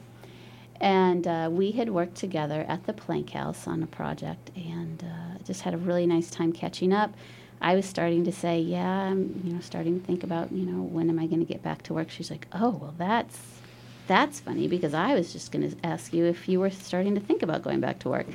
[0.82, 5.44] And uh, we had worked together at the Plank House on a project, and uh,
[5.44, 7.14] just had a really nice time catching up
[7.62, 10.82] I was starting to say, yeah, I'm, you know, starting to think about, you know,
[10.82, 12.10] when am I going to get back to work?
[12.10, 13.38] She's like, oh, well, that's
[14.08, 17.22] that's funny because I was just going to ask you if you were starting to
[17.22, 18.26] think about going back to work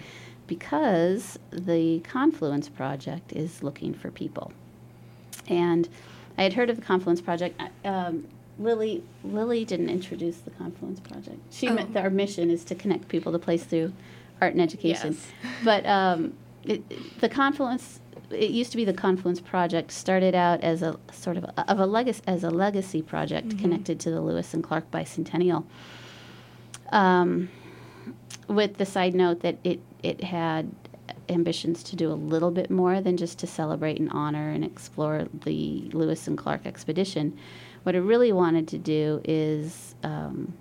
[0.46, 4.52] because the Confluence Project is looking for people.
[5.48, 5.88] And
[6.38, 7.60] I had heard of the Confluence Project.
[7.84, 11.38] Um, Lily Lily didn't introduce the Confluence Project.
[11.50, 11.74] She oh.
[11.74, 13.92] meant our mission is to connect people to place through
[14.40, 15.16] art and education.
[15.42, 15.52] Yes.
[15.64, 18.00] But um, it, the Confluence
[18.34, 19.90] it used to be the Confluence Project.
[19.90, 23.58] Started out as a sort of a, of a legacy as a legacy project mm-hmm.
[23.58, 25.64] connected to the Lewis and Clark Bicentennial.
[26.90, 27.50] Um,
[28.48, 30.70] with the side note that it it had
[31.28, 35.26] ambitions to do a little bit more than just to celebrate and honor and explore
[35.44, 37.36] the Lewis and Clark expedition.
[37.82, 40.54] What it really wanted to do is um,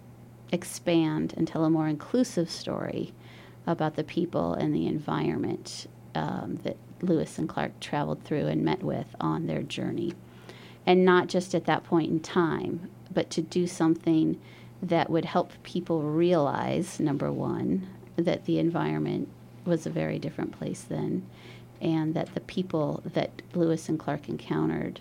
[0.52, 3.14] expand and tell a more inclusive story
[3.68, 8.84] about the people and the environment um, that Lewis and Clark traveled through and met
[8.84, 10.14] with on their journey.
[10.86, 14.40] And not just at that point in time, but to do something
[14.82, 19.30] that would help people realize number one, that the environment
[19.66, 21.26] was a very different place then,
[21.82, 25.00] and that the people that Lewis and Clark encountered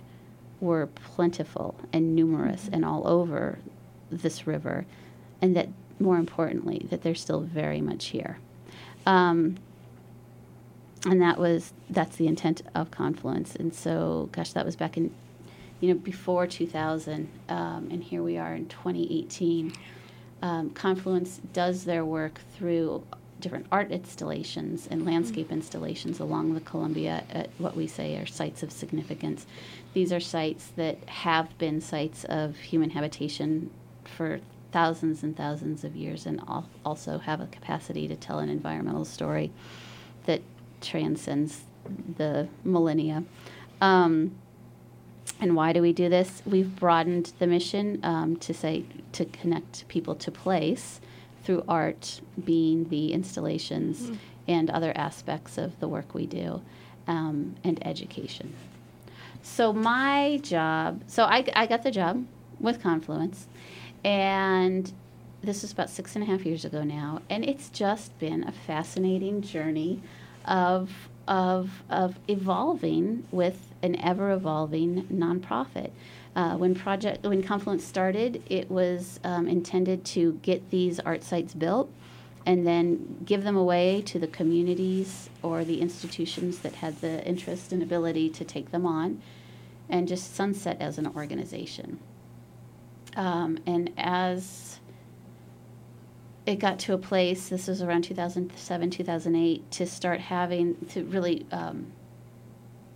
[0.61, 2.75] were plentiful and numerous mm-hmm.
[2.75, 3.59] and all over
[4.11, 4.87] this river,
[5.41, 8.39] and that more importantly, that they're still very much here.
[9.07, 9.57] Um,
[11.07, 13.57] and that was that's the intent of Confluence.
[13.57, 15.13] And so, gosh, that was back in,
[15.81, 19.73] you know, before 2000, um, and here we are in 2018.
[20.43, 23.05] Um, Confluence does their work through
[23.41, 25.57] different art installations and landscape mm-hmm.
[25.57, 29.47] installations along the Columbia at what we say are sites of significance.
[29.95, 33.71] These are sites that have been sites of human habitation
[34.05, 36.41] for thousands and thousands of years and
[36.85, 39.51] also have a capacity to tell an environmental story
[40.25, 40.41] that
[40.83, 41.63] transcends
[42.17, 43.25] the millennia.
[43.81, 44.33] Um,
[45.41, 46.43] And why do we do this?
[46.47, 51.01] We've broadened the mission um, to say to connect people to place
[51.43, 54.19] through art being the installations mm.
[54.47, 56.61] and other aspects of the work we do
[57.09, 58.55] um, and education.
[59.43, 62.25] So my job, so I, I got the job
[62.61, 63.49] with Confluence,
[64.05, 64.93] and
[65.43, 68.53] this was about six and a half years ago now, and it's just been a
[68.53, 70.01] fascinating journey
[70.45, 70.91] of
[71.29, 75.91] of of evolving with an ever evolving nonprofit.
[76.35, 81.55] Uh, when project when Confluence started, it was um, intended to get these art sites
[81.55, 81.91] built
[82.45, 87.73] and then give them away to the communities or the institutions that had the interest
[87.73, 89.23] and ability to take them on,
[89.89, 92.01] and just sunset as an organization.
[93.15, 94.81] Um, and as
[96.45, 101.47] it got to a place, this was around 2007, 2008, to start having, to really
[101.53, 101.93] um,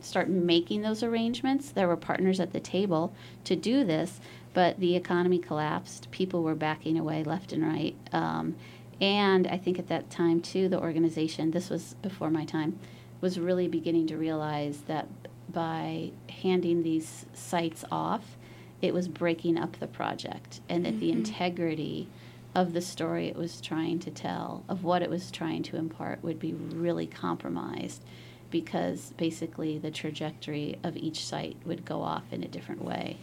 [0.00, 1.70] start making those arrangements.
[1.70, 3.12] There were partners at the table
[3.44, 4.20] to do this,
[4.52, 6.10] but the economy collapsed.
[6.10, 7.94] People were backing away left and right.
[8.12, 8.56] Um,
[9.00, 12.78] and I think at that time, too, the organization, this was before my time,
[13.20, 15.06] was really beginning to realize that
[15.52, 18.36] by handing these sites off,
[18.82, 21.00] it was breaking up the project and that mm-hmm.
[21.00, 22.08] the integrity
[22.56, 26.24] of the story it was trying to tell, of what it was trying to impart,
[26.24, 28.02] would be really compromised
[28.50, 33.18] because basically the trajectory of each site would go off in a different way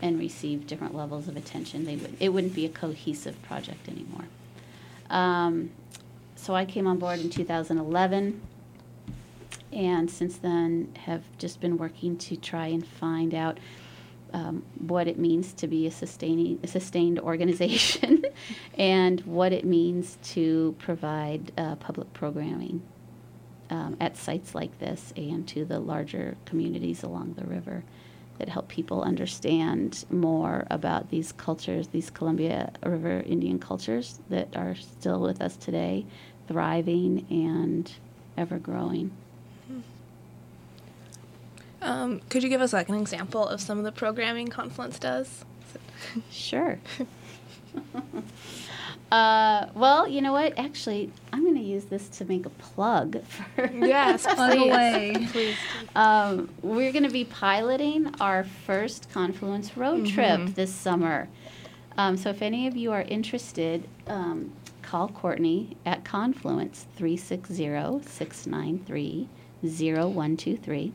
[0.00, 1.84] and receive different levels of attention.
[1.86, 4.26] They would, it wouldn't be a cohesive project anymore.
[5.10, 5.72] Um,
[6.36, 8.40] so I came on board in 2011
[9.72, 13.58] and since then have just been working to try and find out
[14.32, 18.24] um, what it means to be a sustaining a sustained organization
[18.78, 22.82] and what it means to provide uh, public programming
[23.70, 27.84] um, at sites like this and to the larger communities along the river
[28.38, 34.76] that help people understand more about these cultures, these Columbia River Indian cultures that are
[34.76, 36.06] still with us today,
[36.46, 37.92] thriving and
[38.36, 39.10] ever growing.
[41.80, 45.44] Um, could you give us like an example of some of the programming Confluence does?
[46.30, 46.78] sure.
[49.12, 50.58] uh, well, you know what?
[50.58, 53.22] Actually, I'm going to use this to make a plug
[53.54, 53.70] for.
[53.72, 55.28] Yes, plug away.
[55.30, 55.56] Please.
[55.94, 60.14] Um, we're going to be piloting our first Confluence road mm-hmm.
[60.14, 61.28] trip this summer.
[61.96, 69.28] Um, so if any of you are interested, um, call Courtney at Confluence 360 693
[69.62, 70.92] 0123.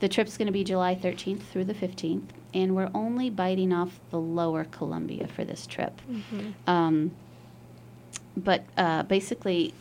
[0.00, 3.98] The trip's going to be July 13th through the 15th, and we're only biting off
[4.10, 6.00] the lower Columbia for this trip.
[6.08, 6.70] Mm-hmm.
[6.70, 7.10] Um,
[8.36, 9.74] but uh, basically,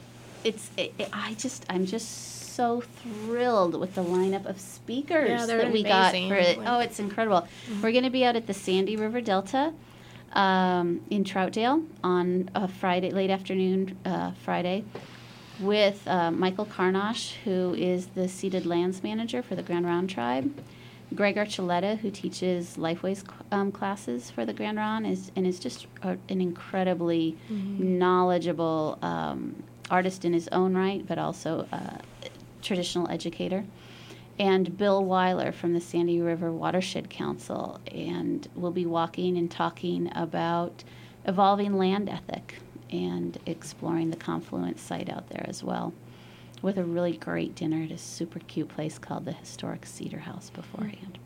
[0.44, 5.46] it's it, it, I just I'm just so thrilled with the lineup of speakers yeah,
[5.46, 6.58] that we got for it.
[6.66, 7.42] Oh, it's incredible.
[7.42, 7.82] Mm-hmm.
[7.82, 9.74] We're going to be out at the Sandy River Delta
[10.34, 14.84] um, in Troutdale on a Friday, late afternoon uh, Friday
[15.60, 20.54] with uh, Michael Karnosh, who is the ceded lands manager for the Grand Ronde tribe.
[21.16, 25.88] Greg Archuleta, who teaches Lifeways um, classes for the Grand Ronde, is and is just
[26.04, 27.98] a, an incredibly mm-hmm.
[27.98, 32.02] knowledgeable um, artist in his own right, but also a
[32.62, 33.64] traditional educator.
[34.40, 40.12] And Bill Weiler from the Sandy River Watershed Council, and we'll be walking and talking
[40.14, 40.84] about
[41.26, 42.56] evolving land ethic
[42.92, 45.94] and exploring the Confluence site out there as well
[46.62, 50.50] with a really great dinner at a super cute place called the Historic Cedar House
[50.50, 51.18] beforehand.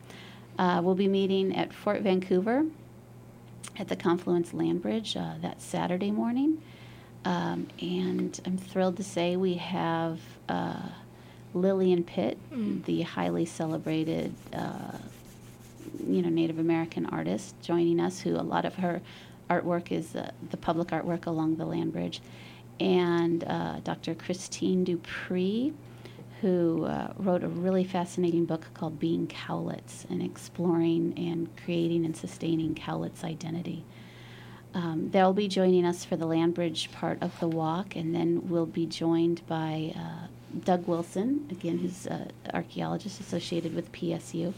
[0.59, 2.65] Uh, we'll be meeting at Fort Vancouver
[3.77, 6.61] at the Confluence Land Bridge uh, that Saturday morning.
[7.23, 10.19] Um, and I'm thrilled to say we have
[10.49, 10.89] uh,
[11.53, 12.83] Lillian Pitt, mm.
[12.85, 14.97] the highly celebrated, uh,
[16.07, 18.21] you know, Native American artist, joining us.
[18.21, 19.01] Who a lot of her
[19.51, 22.21] artwork is uh, the public artwork along the land bridge.
[22.79, 24.15] And uh, Dr.
[24.15, 25.73] Christine Dupree,
[26.41, 32.17] who uh, wrote a really fascinating book called Being Cowlitz and exploring and creating and
[32.17, 33.85] sustaining Cowlitz identity.
[34.73, 38.47] Um, they'll be joining us for the land bridge part of the walk, and then
[38.47, 40.27] we'll be joined by uh,
[40.63, 44.53] Doug Wilson, again, who's an archaeologist associated with PSU,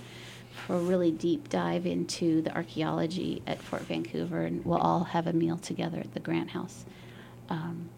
[0.53, 5.27] for a really deep dive into the archaeology at Fort Vancouver, and we'll all have
[5.27, 6.85] a meal together at the Grant House.
[7.49, 7.89] Um,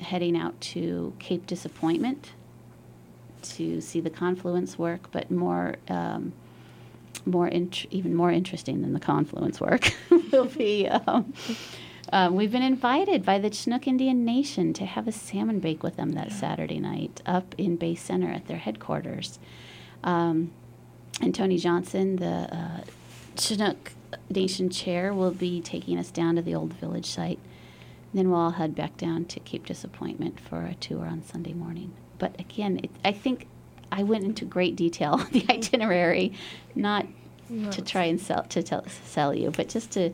[0.00, 2.32] heading out to Cape Disappointment
[3.42, 6.32] to see the confluence work, but more, um,
[7.24, 9.92] more int- even more interesting than the confluence work
[10.32, 10.88] will be.
[10.88, 11.32] Um,
[12.12, 15.96] um, we've been invited by the Chinook Indian Nation to have a salmon bake with
[15.96, 19.38] them that Saturday night up in Bay Center at their headquarters.
[20.04, 20.52] Um,
[21.22, 22.80] and Tony Johnson, the uh,
[23.38, 23.92] Chinook
[24.28, 27.38] Nation chair, will be taking us down to the old village site.
[28.12, 31.94] Then we'll all head back down to Cape Disappointment for a tour on Sunday morning.
[32.18, 33.46] But again, it, I think
[33.90, 36.32] I went into great detail on the itinerary,
[36.74, 37.06] not
[37.70, 40.12] to try and sell to tell, sell you, but just to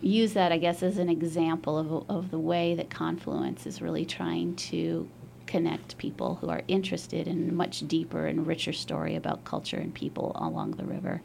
[0.00, 4.04] use that, I guess, as an example of, of the way that Confluence is really
[4.04, 5.08] trying to
[5.52, 9.92] connect people who are interested in a much deeper and richer story about culture and
[9.92, 11.20] people along the river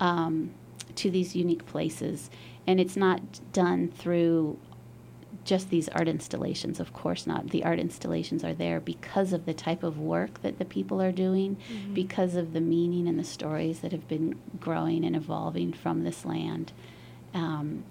[0.00, 0.50] um,
[0.96, 2.28] to these unique places.
[2.66, 3.20] And it's not
[3.52, 4.58] done through
[5.44, 6.80] just these art installations.
[6.80, 7.50] Of course not.
[7.50, 11.12] The art installations are there because of the type of work that the people are
[11.12, 11.56] doing,
[11.94, 16.24] because of the meaning and the stories that have been growing and evolving from this
[16.24, 16.72] land,
[17.32, 17.84] um,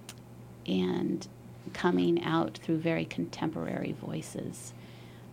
[0.67, 1.27] and
[1.73, 4.73] coming out through very contemporary voices.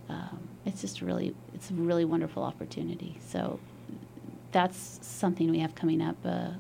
[0.09, 3.18] Um, it's just really, it's a really wonderful opportunity.
[3.26, 3.59] So
[4.52, 6.16] that's something we have coming up.
[6.24, 6.50] Uh,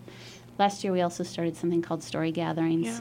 [0.58, 3.00] last year we also started something called Story Gatherings Yeah.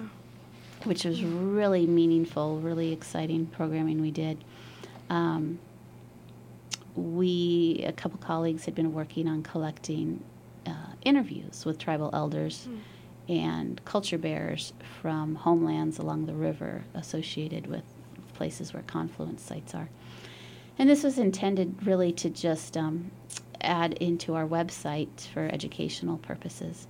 [0.86, 4.44] which was really meaningful, really exciting programming we did.
[5.10, 5.60] Um,
[6.96, 10.24] we, a couple colleagues, had been working on collecting
[10.66, 10.72] uh,
[11.04, 12.68] interviews with tribal elders
[13.30, 17.84] and culture bearers from homelands along the river associated with
[18.34, 19.90] places where confluence sites are.
[20.80, 23.12] And this was intended really to just um,
[23.62, 26.88] add into our website for educational purposes.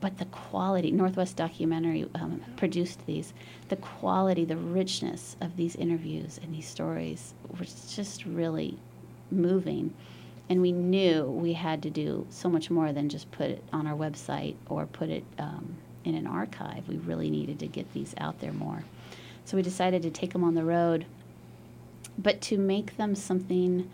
[0.00, 3.34] But the quality northwest documentary um, produced these
[3.68, 8.78] the quality the richness of these interviews and these stories was just really
[9.32, 9.92] moving.
[10.48, 13.86] And we knew we had to do so much more than just put it on
[13.86, 16.88] our website or put it um, in an archive.
[16.88, 18.84] We really needed to get these out there more.
[19.44, 21.04] So we decided to take them on the road
[22.18, 23.88] but to make them something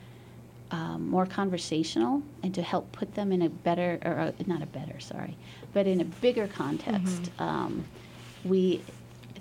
[0.70, 4.66] um, more conversational and to help put them in a better, or uh, not a
[4.66, 5.36] better, sorry,
[5.72, 7.30] but in a bigger context.
[7.38, 7.84] Um,
[8.44, 8.82] we,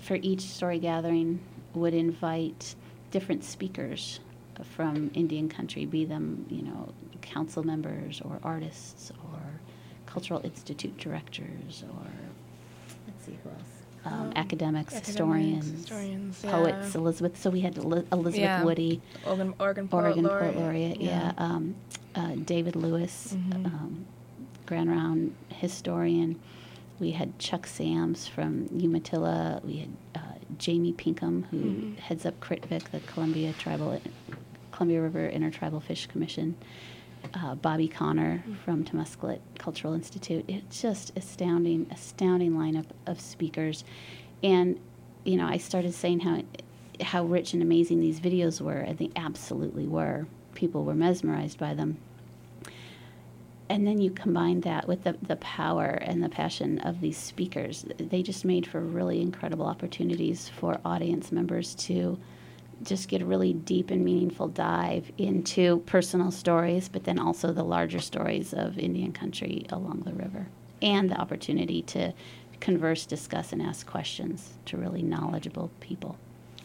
[0.00, 1.40] for each story gathering,
[1.74, 2.74] would invite
[3.10, 4.20] different speakers
[4.76, 9.40] from Indian country, be them, you know, council members or artists or
[10.06, 12.06] cultural institute directors or,
[13.06, 13.83] let's see who else.
[14.06, 16.94] Um, Um, academics, academics, historians, historians, poets.
[16.94, 17.00] yeah.
[17.00, 17.40] Elizabeth.
[17.40, 18.62] So we had Eli- Elizabeth Yeah.
[18.64, 20.56] Woody, Oregon, Oregon Poet Oregon Laureate.
[20.56, 21.32] Laureate, yeah.
[21.38, 21.74] Um,
[22.14, 23.64] uh, David Lewis, Mhm.
[23.66, 24.04] um,
[24.66, 26.38] Grand Ronde historian.
[27.00, 29.60] We had Chuck Sams from Umatilla.
[29.64, 30.20] We had uh,
[30.58, 31.98] Jamie Pinkham, who Mhm.
[31.98, 34.00] heads up CRITFC, the Columbia Tribal,
[34.70, 36.56] Columbia River Intertribal Fish Commission.
[37.32, 40.44] Uh, Bobbie Conner from Tamástslikt Cultural Institute.
[40.46, 43.84] It's just astounding, astounding lineup of speakers.
[44.42, 44.78] And,
[45.24, 46.42] you know, I started saying how
[47.00, 50.26] how rich and amazing these videos were, and they absolutely were.
[50.54, 51.96] People were mesmerized by them.
[53.68, 57.84] And then you combine that with the, the power and the passion of these speakers.
[57.98, 62.18] They just made for really incredible opportunities for audience members to
[62.82, 67.64] just get a really deep and meaningful dive into personal stories, but then also the
[67.64, 70.46] larger stories of Indian country along the river,
[70.82, 72.12] and the opportunity to
[72.60, 76.16] converse, discuss, and ask questions to really knowledgeable people.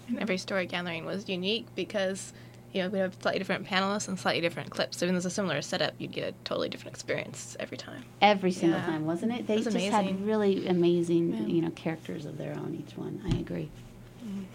[0.07, 2.33] And every story gathering was unique because
[2.73, 4.97] you know we have slightly different panelists and slightly different clips.
[4.97, 8.03] So even though there's a similar setup, you'd get a totally different experience every time.
[8.21, 8.85] Every single Yeah.
[8.85, 9.47] time, wasn't it?
[9.47, 11.45] They It was just had really amazing, Yeah.
[11.47, 12.75] you know, characters of their own.
[12.87, 13.69] Each one, I agree.
[14.25, 14.45] Mm.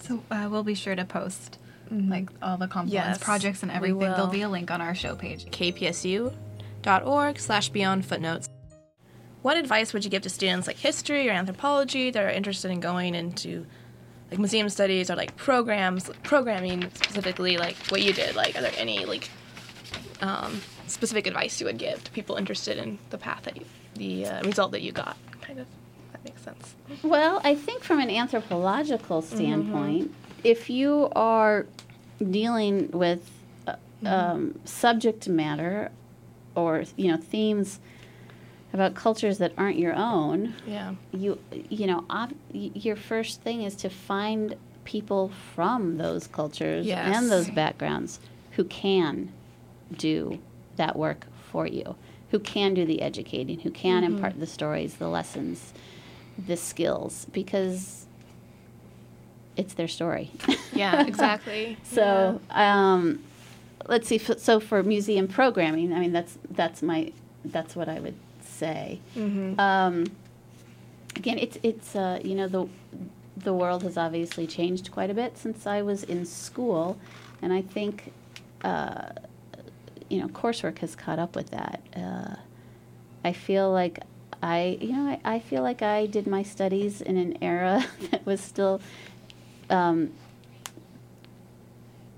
[0.00, 1.58] So uh, we'll be sure to post
[1.90, 4.00] like all the confluence Yes, projects and we everything.
[4.00, 5.46] There'll be a link on our show page.
[5.46, 8.48] kpsu.org slash beyond footnotes.
[9.42, 12.80] What advice would you give to students like history or anthropology that are interested in
[12.80, 13.66] going into
[14.30, 18.34] like museum studies or like programs, programming specifically, like what you did?
[18.36, 19.30] Like, are there any like
[20.20, 23.64] um, specific advice you would give to people interested in the path that you,
[23.94, 25.16] the uh, result that you got?
[25.40, 25.66] Kind of,
[26.28, 26.74] makes sense.
[27.02, 30.12] Well, I think from an anthropological standpoint,
[30.44, 31.66] if you are
[32.30, 33.30] dealing with
[33.66, 33.74] uh,
[34.04, 35.90] um, subject matter
[36.54, 37.80] or you know themes
[38.72, 40.94] about cultures that aren't your own, Yeah.
[41.12, 41.38] you
[41.70, 44.54] you know ob- your first thing is to find
[44.84, 47.16] people from those cultures Yes.
[47.16, 48.20] and those backgrounds
[48.52, 49.30] who can
[49.96, 50.38] do
[50.76, 51.94] that work for you
[52.30, 55.72] who can do the educating who can impart the stories the lessons
[56.46, 58.06] the skills because
[59.56, 60.30] it's their story
[60.72, 61.76] Yeah, exactly.
[61.82, 63.22] so um,
[63.88, 67.12] let's see so for museum programming i mean that's that's my
[67.44, 70.04] that's what i would say hmm um,
[71.16, 72.68] again, it's it's uh, you know the
[73.36, 76.96] the world has obviously changed quite a bit since I was in school,
[77.42, 78.12] and I think
[78.62, 79.10] uh,
[80.08, 81.80] you know, coursework has caught up with that.
[81.96, 82.36] Uh,
[83.24, 84.00] I feel like
[84.42, 88.24] I, you know, I, I feel like I did my studies in an era that
[88.24, 88.80] was still,
[89.68, 90.12] um,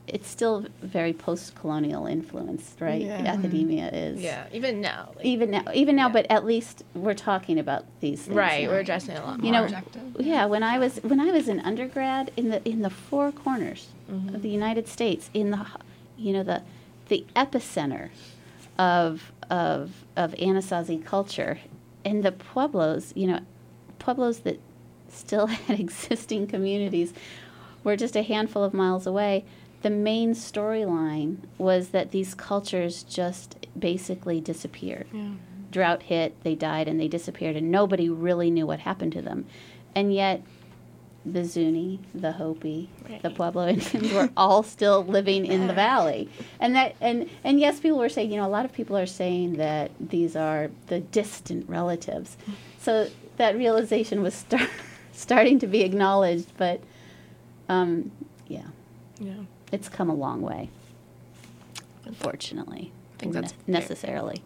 [0.06, 3.00] it's still very post-colonial influenced, right?
[3.00, 3.18] Yeah.
[3.26, 4.20] Academia is.
[4.20, 5.12] Yeah, even now.
[5.14, 6.12] like- Even now, even now, Yeah.
[6.12, 8.36] but at least we're talking about these things.
[8.36, 8.70] right, now.
[8.70, 9.52] we're addressing it a lot You more.
[9.52, 10.02] know, Objective.
[10.18, 10.46] yeah.
[10.46, 13.86] When I was when I was in undergrad, in the in the four corners
[14.34, 15.64] of the United States, in the
[16.18, 16.62] you know the
[17.08, 18.08] the epicenter
[18.78, 21.60] of of of Anasazi culture,
[22.04, 23.40] and the pueblos, you know,
[23.98, 24.60] pueblos that
[25.08, 27.12] still had existing communities,
[27.82, 29.44] were just a handful of miles away.
[29.82, 35.30] The main storyline was that these cultures just basically disappeared yeah.
[35.70, 39.46] drought hit, they died, and they disappeared, and nobody really knew what happened to them.
[39.94, 40.42] And yet,
[41.26, 42.88] the Zuni, the Hopi,
[43.22, 46.28] the Pueblo Indians were all still living in the valley.
[46.58, 49.06] And that, and and yes, people were saying, you know, a lot of people are
[49.06, 52.36] saying that these are the distant relatives.
[52.80, 54.68] So that realization was start,
[55.12, 56.80] starting to be acknowledged, but
[57.68, 58.10] um,
[58.48, 58.62] yeah,
[59.18, 59.34] Yeah.
[59.72, 60.70] it's come a long way.
[62.04, 64.42] Unfortunately, I think that's ne- necessarily.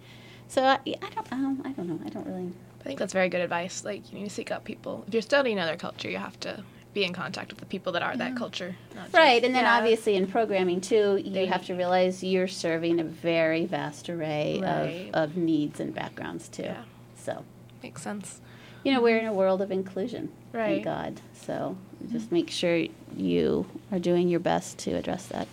[0.48, 1.98] So I, I don't, um, I don't know.
[2.04, 2.52] I don't really.
[2.80, 3.84] I think that's very good advice.
[3.84, 5.04] Like you need to seek out people.
[5.08, 8.02] If you're studying another culture, you have to be in contact with the people that
[8.02, 8.76] are that culture.
[8.94, 9.78] not just- Right, and then Yeah.
[9.78, 14.60] obviously in programming too, you They- have to realize you're serving a very vast array
[14.62, 15.10] Right.
[15.12, 16.62] of, of needs and backgrounds too.
[16.64, 16.84] Yeah.
[17.16, 17.44] So,
[17.82, 18.40] makes sense.
[18.84, 20.28] you know, we're in a world of inclusion.
[20.52, 20.74] Right.
[20.74, 21.20] Thank God.
[21.32, 21.76] So
[22.12, 22.84] just make sure
[23.16, 25.48] you are doing your best to address that.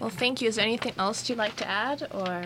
[0.00, 0.48] Well, thank you.
[0.48, 2.42] Is there anything else you'd like to add, or?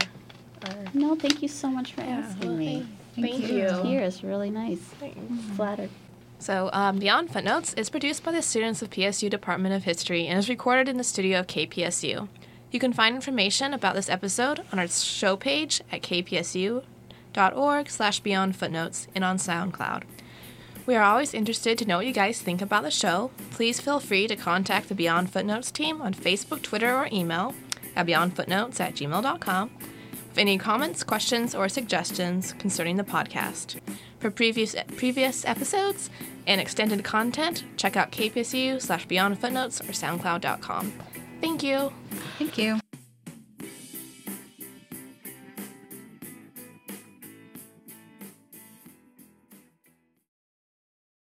[0.67, 2.87] Or No, thank you so much for Yeah, asking well, me.
[3.15, 3.57] thank, thank you.
[3.59, 3.83] you.
[3.83, 4.79] Here is really nice.
[4.79, 5.19] Thanks.
[5.57, 5.91] Flattered.
[6.39, 10.39] So, um, Beyond Footnotes is produced by the students of PSU Department of History and
[10.39, 12.29] is recorded in the studio of KPSU.
[12.71, 18.57] You can find information about this episode on our show page at kpsu.org slash beyond
[18.57, 20.05] footnotes and on SoundCloud.
[20.87, 23.31] We are always interested to know what you guys think about the show.
[23.51, 27.55] Please feel free to contact the Beyond Footnotes team on Facebook, Twitter, or email
[27.95, 29.89] at beyondfootnotes at gmail.com with
[30.41, 33.79] any comments, questions, or suggestions concerning the podcast.
[34.19, 36.11] For previous previous episodes
[36.47, 40.93] and extended content, check out kpsu slash beyond footnotes or soundcloud.com.
[41.41, 41.93] Thank you.
[42.39, 42.81] Thank you.